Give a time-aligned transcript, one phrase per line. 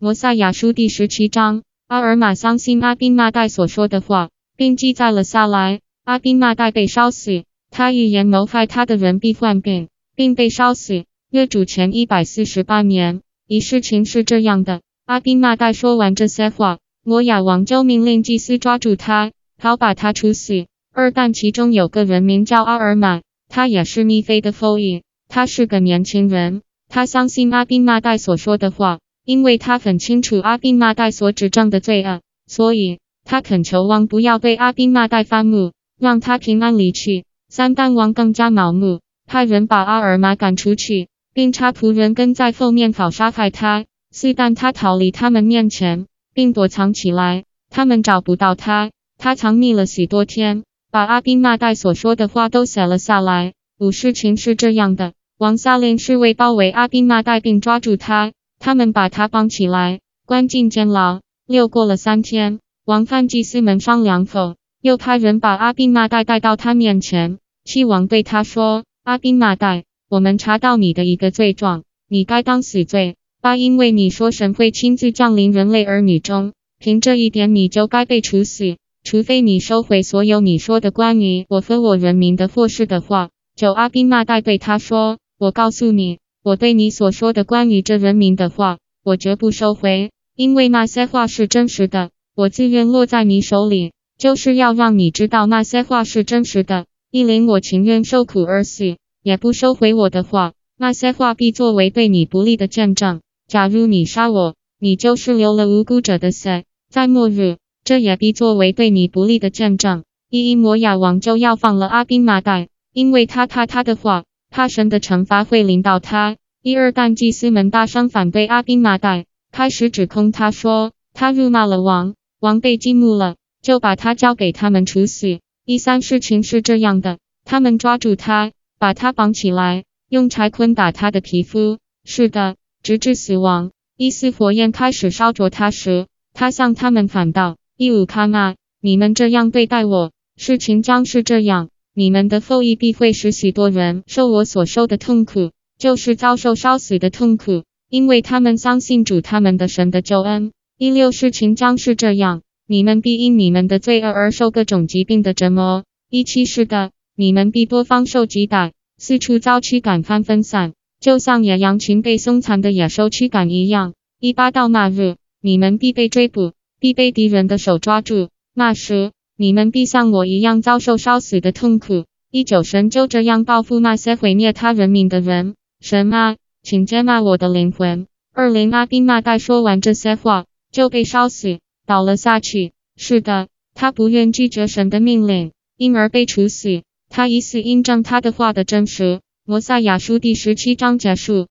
[0.00, 5.80] 摩赛亚书第十七章，阿尔玛相信阿宾纳代所说的话，并记载了下来。
[6.04, 11.04] 阿宾纳代被烧死，他预言谋害他的人必患病，并被烧死。
[11.32, 20.66] 约主前一百四十八年，一事情是这样的：阿宾纳代说完这些话，摩亚王就命令祭司抓住他，好把他处死。
[20.94, 29.00] 二但其中有个人名叫阿尔玛，他也是密菲的后裔，他是个年轻人，他相信阿宾纳代所说的话。
[29.28, 37.26] 因为他很清楚阿宾那代所指证的罪恶，所以他恳求王不要被阿宾那代发怒，让他平安离去。
[37.50, 43.84] 三旦王更加恼怒，派人把阿尔玛赶出去，并差仆人跟在后面好杀害他。
[44.10, 48.92] 四旦他逃离他们面前，并躲藏起来，他们找不到他。
[49.18, 53.52] 他藏匿了许多天，把阿宾那代所说的话都写了下来。
[53.78, 58.32] 五事情是这样的：王下令侍卫包围阿宾那代，并抓住他。
[58.58, 61.20] 他们把他绑起来，关进监牢。
[61.46, 67.38] 又过了三天，王范祭司们商量后，又派人把阿宾那代带到他面前。
[67.64, 73.16] 七王对他说：“阿宾那代，我们查到你的一个罪状，你该当死罪。
[73.40, 92.10] 八，因为你说神会亲自降临人类儿女中，凭这一点你就该被处死，除非你收回所有你说的关于我和我人民的祸事的话。”九，阿宾那代对他说：“我告诉你。”我对你所说的关于这人民的话，我绝不收回，因为那些话是真实的。
[92.34, 96.86] 我自愿落在你手里，就是要让你知道那些话是真实的。
[97.10, 100.52] 一林，我情愿受苦而死，也不收回我的话。
[100.78, 103.20] 那些话必作为对你不利的见证。
[103.48, 106.64] 假如你杀我，你就是流了无辜者的血。
[106.88, 110.04] 在末日，这也必作为对你不利的见证。
[110.30, 114.24] 一摩亚王就要放了阿宾马代，因为他他他的话。
[114.50, 116.36] 怕神的惩罚会临到他。
[116.62, 125.40] 一二旦祭司们大声反对阿宾麻代，开始指控他说他辱骂了王，王被激怒了，就把他交给他们处死。
[125.64, 133.70] 一三事情是这样的，他们抓住他，把他绑起来，用柴捆打他的皮肤，是的，直至死亡。
[133.96, 141.68] 一四火焰开始烧灼他时，他向他们喊道：一五卡纳，你们这样对待我，事情将是这样。
[141.98, 145.50] 你们的后裔必会使许多人受我所受的痛苦，
[145.80, 150.52] 就是遭受烧死的痛苦，因为他们相信主他们的神的救恩。
[150.78, 155.82] 一六事情将是这样，你们必因你们的罪恶而受各种疾病的折磨。
[156.08, 163.94] 一七是的，你们必多方受击打，四处遭驱赶翻分散，就像野羊群被凶残的野兽驱赶一样。
[164.20, 168.28] 一八到那日，你们必被追捕，必被敌人的手抓住。
[168.54, 169.10] 那时。
[169.40, 172.06] 你们必像我一样遭受烧死的痛苦。
[172.32, 175.54] 一九神就这样报复那些毁灭他人民的人。
[175.80, 176.34] 神啊，
[176.64, 178.08] 请接纳我的灵魂。
[178.34, 182.72] 二零阿宾那代说完这些话，就被烧死，倒了下去。
[182.96, 186.82] 是的，他不愿拒绝神的命令，因而被处死。
[187.08, 189.20] 他以死印证他的话的真实。
[189.44, 191.46] 摩萨亚书第十七章结束。